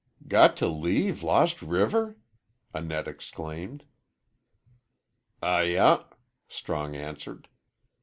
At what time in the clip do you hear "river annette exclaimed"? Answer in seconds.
1.61-3.83